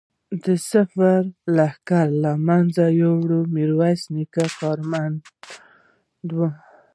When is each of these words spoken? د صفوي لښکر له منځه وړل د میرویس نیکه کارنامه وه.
د 0.43 0.45
صفوي 0.69 1.15
لښکر 1.55 2.07
له 2.23 2.31
منځه 2.47 2.83
وړل 2.89 3.45
د 3.49 3.51
میرویس 3.55 4.01
نیکه 4.15 4.45
کارنامه 4.59 5.19
وه. 6.37 6.49